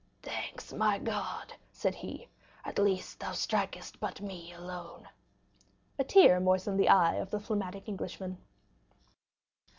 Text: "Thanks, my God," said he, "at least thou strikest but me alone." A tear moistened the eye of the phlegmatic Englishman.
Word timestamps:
"Thanks, 0.23 0.73
my 0.73 0.97
God," 0.97 1.53
said 1.71 1.93
he, 1.93 2.27
"at 2.65 2.79
least 2.79 3.19
thou 3.19 3.33
strikest 3.33 3.99
but 3.99 4.19
me 4.19 4.51
alone." 4.51 5.07
A 5.99 6.03
tear 6.03 6.39
moistened 6.39 6.79
the 6.79 6.89
eye 6.89 7.17
of 7.17 7.29
the 7.29 7.39
phlegmatic 7.39 7.87
Englishman. 7.87 8.39